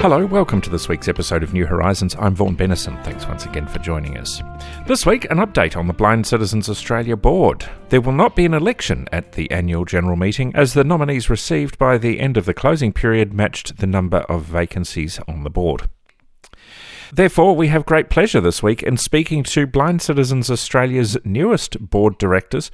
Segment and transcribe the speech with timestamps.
[0.00, 2.16] Hello, welcome to this week's episode of New Horizons.
[2.18, 3.04] I'm Vaughan Bennison.
[3.04, 4.40] Thanks once again for joining us.
[4.86, 7.66] This week, an update on the Blind Citizens Australia Board.
[7.90, 11.76] There will not be an election at the annual general meeting as the nominees received
[11.76, 15.82] by the end of the closing period matched the number of vacancies on the board.
[17.12, 22.16] Therefore, we have great pleasure this week in speaking to Blind Citizens Australia's newest board
[22.16, 22.70] directors,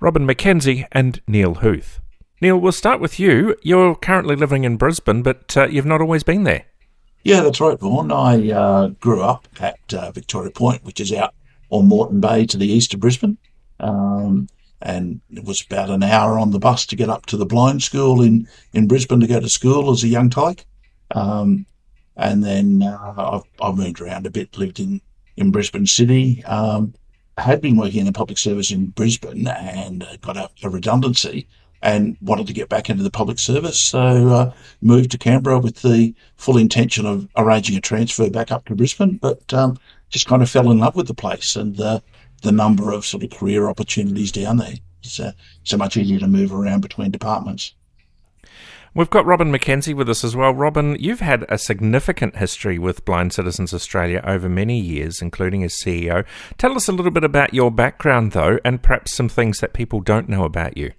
[0.00, 2.00] Robyn McKenzie and Neale Huth.
[2.40, 3.56] Neale, we'll start with you.
[3.62, 6.66] You're currently living in Brisbane, but uh, you've not always been there.
[7.22, 8.12] Yeah, that's right, Vaughan.
[8.12, 11.34] I uh, grew up at uh, Victoria Point, which is out
[11.70, 13.38] on Moreton Bay to the east of Brisbane.
[13.80, 14.48] Um,
[14.82, 17.82] and it was about an hour on the bus to get up to the blind
[17.82, 20.66] school in, in Brisbane to go to school as a young tyke.
[21.14, 21.66] Um,
[22.16, 25.00] and then uh, I've, I've moved around a bit, lived in,
[25.36, 26.44] in Brisbane City.
[26.44, 26.94] Um,
[27.38, 31.46] had been working in the public service in Brisbane and uh, got a, a, redundancy
[31.86, 33.80] and wanted to get back into the public service.
[33.80, 38.64] So uh, moved to Canberra with the full intention of arranging a transfer back up
[38.64, 39.78] to Brisbane, but um,
[40.08, 42.02] just kind of fell in love with the place and the,
[42.42, 44.74] the number of sort of career opportunities down there.
[45.04, 45.30] It's uh,
[45.62, 47.72] so much easier to move around between departments.
[48.92, 50.52] We've got Robyn McKenzie with us as well.
[50.52, 55.74] Robyn, you've had a significant history with Blind Citizens Australia over many years, including as
[55.74, 56.24] CEO.
[56.58, 60.00] Tell us a little bit about your background, though, and perhaps some things that people
[60.00, 60.92] don't know about you.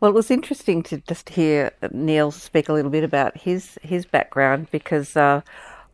[0.00, 4.06] Well, it was interesting to just hear Neale speak a little bit about his his
[4.06, 5.40] background because uh,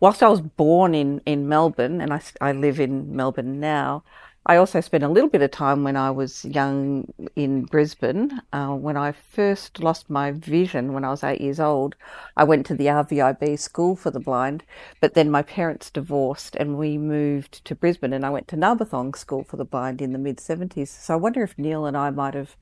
[0.00, 4.04] whilst I was born in, in Melbourne and I, I live in Melbourne now,
[4.46, 8.42] I also spent a little bit of time when I was young in Brisbane.
[8.52, 11.96] Uh, when I first lost my vision when I was eight years old,
[12.36, 14.64] I went to the RVIB School for the Blind,
[15.00, 19.16] but then my parents divorced and we moved to Brisbane and I went to Narbethong
[19.16, 20.88] School for the Blind in the mid 70s.
[20.88, 22.54] So I wonder if Neale and I might have,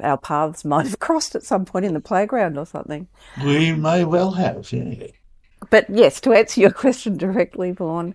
[0.00, 3.08] our paths might have crossed at some point in the playground or something.
[3.44, 5.08] We may well have, yeah.
[5.70, 8.14] But yes, to answer your question directly, Vaughan,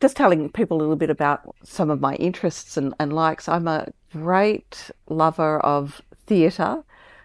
[0.00, 3.48] just telling people a little bit about some of my interests and, and likes.
[3.48, 6.84] I'm a great lover of theatre,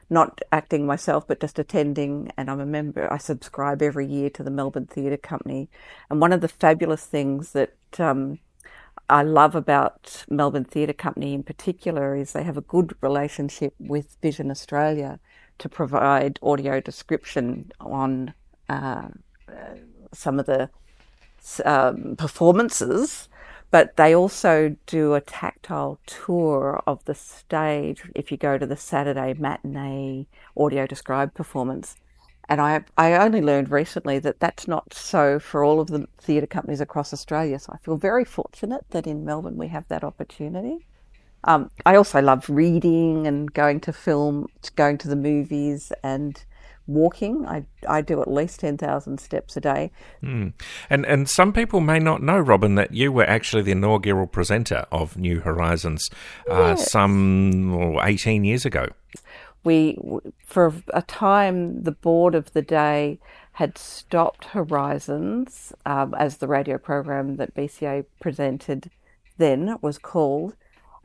[0.10, 2.32] not acting myself, but just attending.
[2.38, 5.70] And I'm a member, I subscribe every year to the Melbourne Theatre Company.
[6.10, 8.40] And one of the fabulous things that um,
[9.10, 14.18] I love about Melbourne Theatre Company in particular is they have a good relationship with
[14.22, 15.20] Vision Australia
[15.58, 18.36] to provide audio description on
[18.70, 19.10] uh,
[20.14, 20.70] some of the
[21.66, 23.30] um, performances,
[23.72, 28.78] but they also do a tactile tour of the stage if you go to the
[28.78, 31.96] Saturday matinee audio described performance.
[32.50, 36.48] And I, I only learned recently that that's not so for all of the theatre
[36.48, 37.60] companies across Australia.
[37.60, 40.88] So I feel very fortunate that in Melbourne we have that opportunity.
[41.44, 46.44] Um, I also love reading and going to film, going to the movies, and
[46.90, 47.46] walking.
[47.46, 49.92] I, I do at least 10,000 steps a day.
[50.22, 50.54] Mm.
[50.90, 54.86] And, and some people may not know, Robyn, that you were actually the inaugural presenter
[54.92, 56.10] of New Horizons
[56.50, 56.92] uh, yes.
[56.92, 58.88] some 18 years ago.
[59.64, 59.98] We,
[60.46, 63.20] for a time, the board of the day
[63.54, 68.90] had stopped Horizons um, as the radio program that BCA presented
[69.38, 70.56] then was called.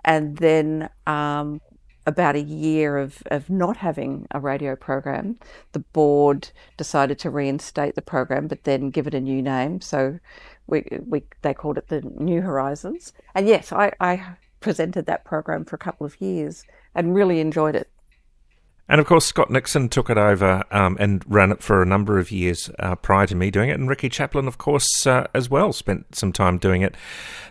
[0.04, 1.60] And then um,
[2.06, 5.38] about a year of, of not having a radio program,
[5.72, 9.80] the board decided to reinstate the program, but then give it a new name.
[9.80, 10.18] So
[10.66, 13.12] we, we they called it the New Horizons.
[13.34, 17.74] And yes, I, I presented that program for a couple of years and really enjoyed
[17.74, 17.90] it.
[18.86, 22.18] And of course, Scott Nixon took it over um, and ran it for a number
[22.18, 23.78] of years uh, prior to me doing it.
[23.78, 26.94] And Ricky Chaplin, of course, uh, as well, spent some time doing it.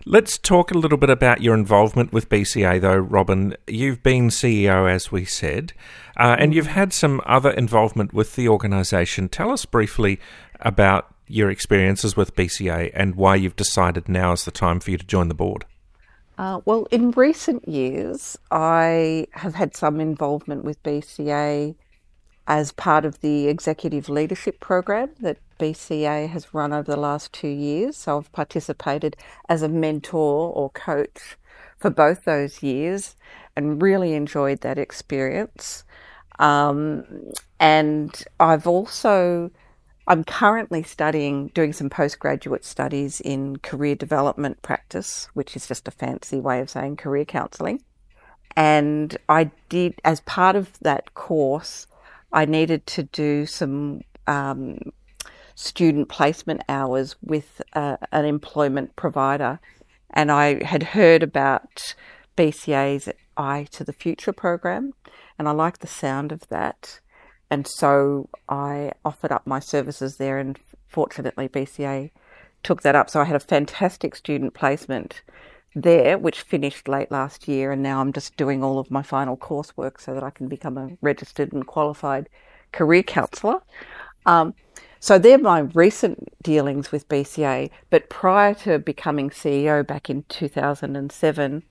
[0.05, 3.55] Let's talk a little bit about your involvement with BCA, though, Robyn.
[3.65, 5.73] You've been CEO, as we said,
[6.17, 9.27] uh, and you've had some other involvement with the organisation.
[9.27, 10.19] Tell us briefly
[10.59, 14.97] about your experiences with BCA and why you've decided now is the time for you
[14.97, 15.65] to join the board.
[16.43, 21.73] Uh, well, in recent years, I have had some involvement with BCA
[22.47, 27.47] as part of the executive leadership program that BCA has run over the last two
[27.47, 27.95] years.
[27.95, 29.15] So I've participated
[29.47, 31.37] as a mentor or coach
[31.77, 33.15] for both those years
[33.55, 35.85] and really enjoyed that experience.
[36.39, 37.05] Um,
[37.57, 39.49] and I've also
[40.07, 45.91] I'm currently studying, doing some postgraduate studies in career development practice, which is just a
[45.91, 47.81] fancy way of saying career counselling.
[48.55, 51.87] And I did, as part of that course,
[52.31, 54.79] I needed to do some um,
[55.55, 59.59] student placement hours with uh, an employment provider.
[60.09, 61.95] And I had heard about
[62.35, 64.93] BCA's Eye to the Future program,
[65.39, 66.99] and I liked the sound of that.
[67.53, 72.09] And so I offered up my services there, and fortunately, BCA
[72.63, 73.11] took that up.
[73.11, 75.21] So I had a fantastic student placement
[75.75, 79.37] there, which finished late last year, and now I'm just doing all of my final
[79.37, 82.27] coursework so that I can become a registered and qualified
[82.71, 83.61] career counsellor.
[84.25, 84.55] Um,
[84.99, 87.69] so they're my recent dealings with BCA.
[87.91, 91.61] But prior to becoming CEO back in 2007,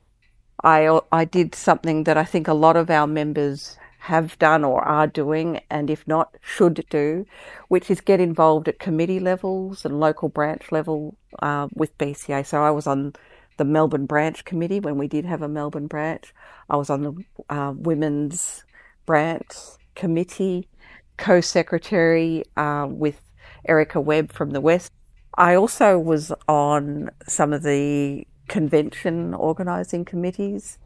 [0.62, 4.82] I I did something that I think a lot of our members have done or
[4.82, 7.24] are doing, and if not, should do,
[7.68, 12.44] which is get involved at committee levels and local branch level uh, with BCA.
[12.44, 13.12] So I was on
[13.58, 16.34] the Melbourne branch committee when we did have a Melbourne branch.
[16.68, 18.64] I was on the uh, women's
[19.06, 19.52] branch
[19.94, 20.68] committee,
[21.16, 23.22] co secretary uh, with
[23.68, 24.90] Erica Webb from the West.
[25.38, 30.78] I also was on some of the convention organising committees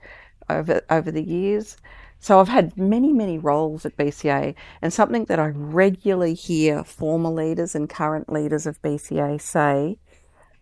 [0.51, 1.79] over over the years.
[2.21, 7.31] So I've had many, many roles at BCA, and something that I regularly hear former
[7.31, 9.99] leaders and current leaders of BCA say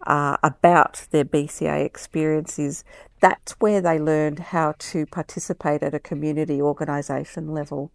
[0.07, 2.85] uh, about their BCA experience is
[3.21, 7.91] that's where they learned how to participate at a community organisation level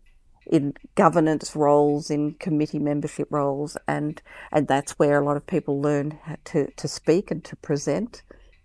[0.48, 4.22] in governance roles, in committee membership roles, and
[4.52, 8.24] and that's where a lot of people learn to, to speak and to present.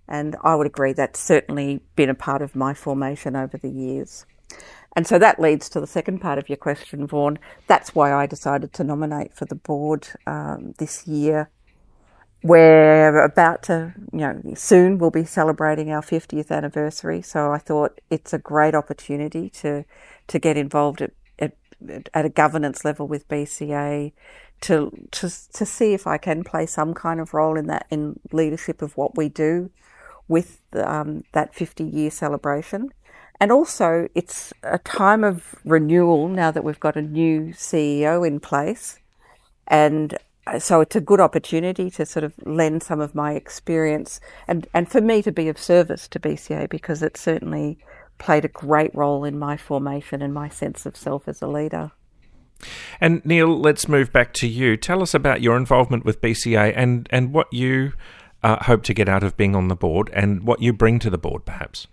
[0.08, 4.26] And I would agree that's certainly been a part of my formation over the years.
[4.96, 7.38] And so that leads to the second part of your question, Vaughan.
[7.66, 11.50] That's why I decided to nominate for the board um, this year.
[12.42, 17.22] We're about to, you know, soon we'll be celebrating our 50th anniversary.
[17.22, 19.84] So I thought it's a great opportunity to,
[20.28, 21.56] to get involved at, at,
[22.12, 24.12] at a governance level with BCA,
[24.60, 28.20] to, to, to see if I can play some kind of role in that, in
[28.30, 29.70] leadership of what we do
[30.28, 32.92] with um, that 50 year celebration.
[33.40, 38.40] And also, it's a time of renewal now that we've got a new CEO in
[38.40, 38.98] place.
[39.66, 40.16] And
[40.58, 44.90] so it's a good opportunity to sort of lend some of my experience and, and
[44.90, 47.78] for me to be of service to BCA because it certainly
[48.18, 51.92] played a great role in my formation and my sense of self as a leader.
[53.00, 54.76] And Neale, let's move back to you.
[54.76, 57.92] Tell us about your involvement with BCA and, and what you
[58.42, 61.10] uh, hope to get out of being on the board and what you bring to
[61.10, 61.88] the board, perhaps.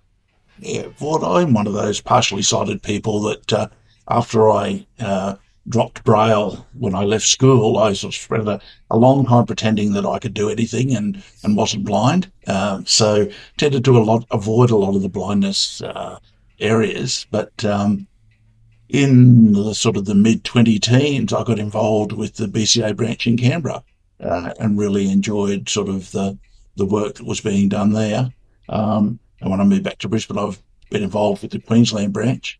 [0.61, 3.67] Yeah, Vaughan, I'm one of those partially sighted people that uh,
[4.07, 5.35] after I uh,
[5.67, 8.59] dropped Braille when I left school, I sort of spent a,
[8.89, 12.31] a, long time pretending that I could do anything and, and wasn't blind.
[12.45, 13.27] Uh, so
[13.57, 16.19] tended to a lot avoid a lot of the blindness uh,
[16.59, 17.25] areas.
[17.31, 18.07] But um,
[18.89, 23.25] in the sort of the mid 20 teens, I got involved with the BCA branch
[23.25, 23.83] in Canberra
[24.19, 26.37] uh, and really enjoyed sort of the
[26.77, 28.31] the work that was being done there.
[28.69, 32.59] Um, and when I moved back to Brisbane, I've been involved with the Queensland branch.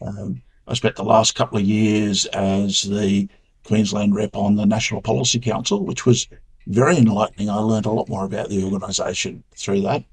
[0.00, 3.28] Um, I spent the last couple of years as the
[3.64, 6.28] Queensland rep on the National Policy Council, which was
[6.66, 7.50] very enlightening.
[7.50, 10.04] I learned a lot more about the organisation through that.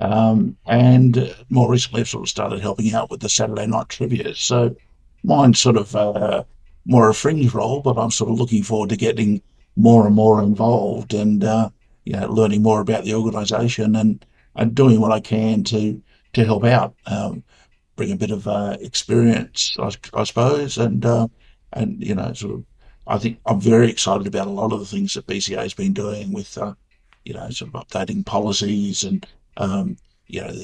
[0.00, 4.34] Um, and more recently, I've sort of started helping out with the Saturday night trivia.
[4.34, 4.76] So
[5.22, 6.44] mine's sort of uh,
[6.84, 9.40] more a fringe role, but I'm sort of looking forward to getting
[9.76, 11.70] more and more involved and uh,
[12.04, 14.24] you know learning more about the organisation and
[14.56, 16.02] and doing what I can to
[16.34, 17.42] to help out, um,
[17.96, 21.28] bring a bit of uh, experience, I, I, suppose, and uh,
[21.72, 22.64] and you know, sort of.
[23.06, 25.92] I think I'm very excited about a lot of the things that BCA has been
[25.92, 26.72] doing with, uh,
[27.26, 29.26] you know, sort of updating policies and,
[29.58, 30.54] um, you know,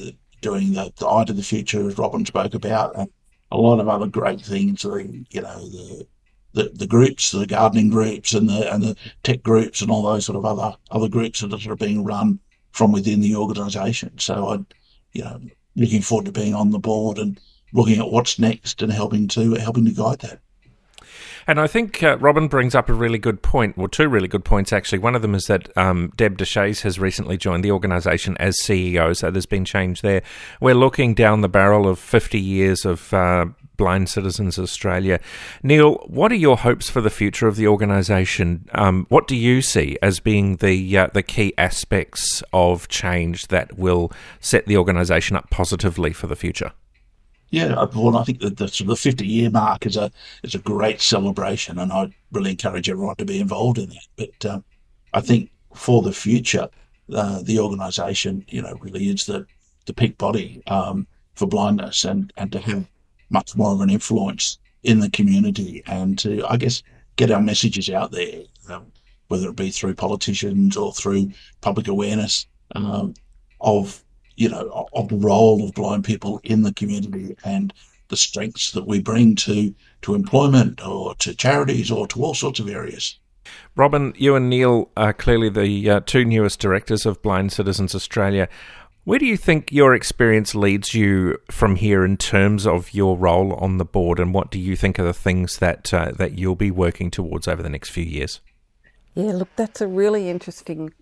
[0.41, 3.11] doing the, the eye to the future, as Robyn spoke about, and
[3.51, 4.81] a lot of other great things.
[4.81, 6.07] The, you know, the
[6.53, 10.25] the, the groups, the gardening groups, and the and the tech groups, and all those
[10.25, 12.39] sort of other other groups that are being run
[12.71, 14.17] from within the organisation.
[14.17, 14.59] So I,
[15.13, 15.41] you know,
[15.75, 17.39] looking forward to being on the board and
[17.73, 20.39] looking at what's next and helping to helping to guide that.
[21.47, 24.45] And I think uh, Robyn brings up a really good point, well, two really good
[24.45, 24.99] points actually.
[24.99, 29.15] One of them is that um, Deb Deshaies has recently joined the organisation as CEO,
[29.15, 30.21] so there's been change there.
[30.59, 33.47] We're looking down the barrel of 50 years of uh,
[33.81, 35.19] Blind Citizens Australia.
[35.63, 38.69] Neale, what are your hopes for the future of the organisation?
[38.75, 43.79] Um, what do you see as being the uh, the key aspects of change that
[43.79, 46.73] will set the organisation up positively for the future?
[47.49, 50.11] Yeah, well, I think that the sort of fifty year mark is a
[50.43, 54.07] is a great celebration, and I really encourage everyone to be involved in that.
[54.15, 54.63] But um,
[55.11, 56.69] I think for the future,
[57.11, 59.47] uh, the organisation, you know, really is the
[59.87, 62.85] the peak body um, for blindness and, and to have
[63.31, 66.83] much more of an influence in the community and to, I guess,
[67.15, 68.91] get our messages out there, um,
[69.27, 73.13] whether it be through politicians or through public awareness um,
[73.59, 74.03] of,
[74.35, 77.73] you know, of the role of blind people in the community and
[78.07, 82.59] the strengths that we bring to, to employment or to charities or to all sorts
[82.59, 83.17] of areas.
[83.75, 88.47] Robyn, you and Neale are clearly the uh, two newest directors of Blind Citizens Australia.
[89.03, 93.55] Where do you think your experience leads you from here in terms of your role
[93.55, 96.55] on the board, and what do you think are the things that uh, that you'll
[96.55, 98.41] be working towards over the next few years?
[99.15, 100.93] Yeah, look, that's a really interesting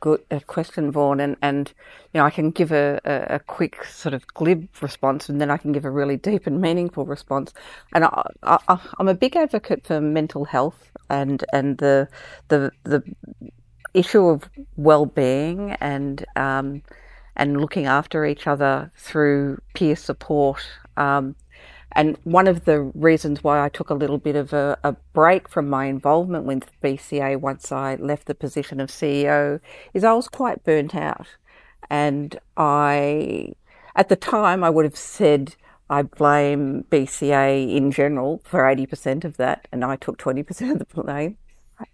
[0.00, 1.72] good uh, question, Vaughan, and, and
[2.12, 5.50] you know I can give a, a, a, quick sort of glib response, and then
[5.50, 7.52] I can give a really deep and meaningful response.
[7.94, 12.08] And I, I, I'm a big advocate for mental health and and the
[12.48, 13.02] the the
[13.94, 16.82] issue of well-being and um,
[17.38, 20.66] and looking after each other through peer support.
[20.96, 21.36] Um,
[21.92, 25.48] and one of the reasons why I took a little bit of a, a, break
[25.48, 29.60] from my involvement with BCA once I left the position of CEO
[29.94, 31.26] is I was quite burnt out.
[31.88, 33.52] And I,
[33.96, 35.54] at the time, I would have said
[35.88, 41.02] I blame BCA in general for 80% of that, and I took 20% of the
[41.02, 41.38] blame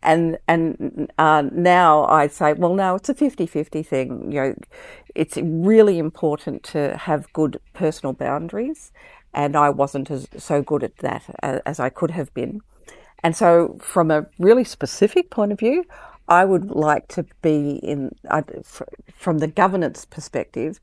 [0.03, 4.33] and and uh, now I say, well, no, it's a 50-50 thing.
[4.33, 4.55] You know,
[5.15, 8.93] it's really important to have good personal boundaries,
[9.33, 12.61] and I wasn't as so good at that as, as I could have been.
[13.23, 15.85] And so, from a really specific point of view,
[16.29, 18.43] I would like to be in uh,
[19.15, 20.81] from the governance perspective.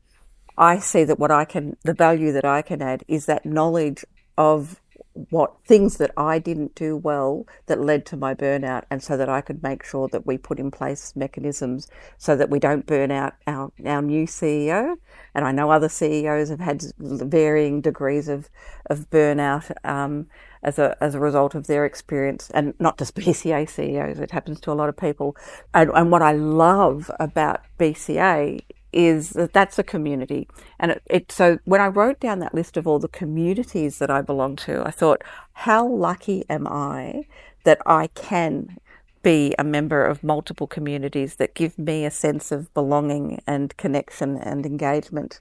[0.58, 4.04] I see that what I can, the value that I can add is that knowledge
[4.36, 4.81] of
[5.12, 9.28] what things that I didn't do well that led to my burnout, and so that
[9.28, 13.10] I could make sure that we put in place mechanisms so that we don't burn
[13.10, 14.96] out our, our new CEO.
[15.34, 18.48] And I know other CEOs have had varying degrees of,
[18.86, 20.26] of burnout um,
[20.62, 24.60] as, a, as a result of their experience, and not just BCA CEOs, it happens
[24.60, 25.36] to a lot of people.
[25.74, 28.60] And, and what I love about BCA
[28.92, 30.48] is that that's a community.
[30.78, 34.10] And it, it, so when I wrote down that list of all the communities that
[34.10, 35.22] I belong to, I thought,
[35.52, 37.26] how lucky am I
[37.64, 38.76] that I can
[39.22, 44.36] be a member of multiple communities that give me a sense of belonging and connection
[44.36, 45.40] and engagement.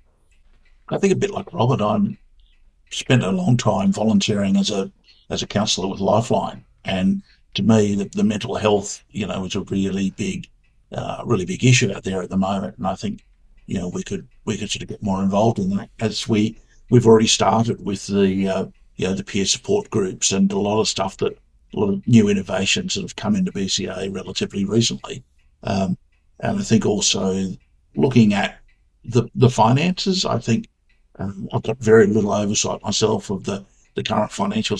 [0.89, 2.17] I think a bit like Robert, I
[2.91, 4.91] spent a long time volunteering as a
[5.29, 9.55] as a counsellor with Lifeline, and to me, the, the mental health, you know, is
[9.55, 10.47] a really big,
[10.91, 12.77] uh, really big issue out there at the moment.
[12.77, 13.23] And I think
[13.71, 16.57] you know, we could we could sort of get more involved in that as we
[16.89, 18.65] we've already started with the uh,
[18.97, 21.31] you know the peer support groups and a lot of stuff that
[21.73, 25.23] a lot of new innovations that have come into BCA relatively recently,
[25.63, 25.97] um,
[26.41, 27.47] and I think also
[27.95, 28.59] looking at
[29.05, 30.25] the the finances.
[30.25, 30.67] I think
[31.17, 33.63] um, I've got very little oversight myself of the
[33.95, 34.77] the current financial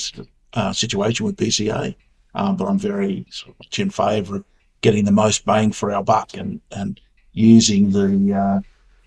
[0.54, 1.96] uh, situation with BCA,
[2.36, 4.46] um, but I'm very sort of in favour of
[4.82, 7.00] getting the most bang for our buck and and
[7.32, 8.60] using the uh,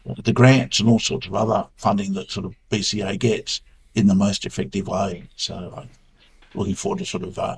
[0.05, 3.61] the grants and all sorts of other funding that sort of BCA gets
[3.95, 5.25] in the most effective way.
[5.37, 5.89] So I'm
[6.55, 7.57] looking forward to sort of uh,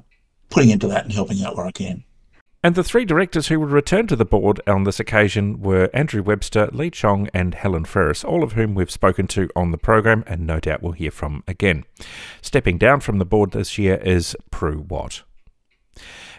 [0.51, 2.05] putting into that and helping out where I can.
[2.63, 6.23] And the three directors who would return to the board on this occasion were Andrew
[6.23, 10.25] Webster, Lee Chong, and Helen Ferris, all of whom we've spoken to on the program
[10.27, 11.85] and no doubt we'll hear from again.
[12.43, 15.23] Stepping down from the board this year is Prue Watt.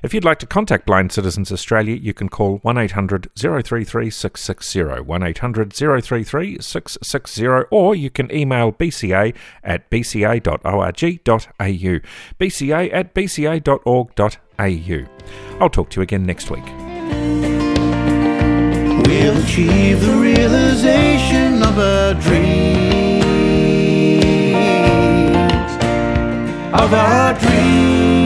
[0.03, 5.73] If you'd like to contact Blind Citizens Australia, you can call 1800 033 660, 1800
[5.73, 10.91] 033 660, or you can email bca at bca.org.au,
[12.39, 14.37] bca at bca.org.au.
[15.59, 16.65] I'll talk to you again next week.
[19.05, 23.23] We'll achieve the realization of our dreams,
[26.73, 28.16] of our dreams.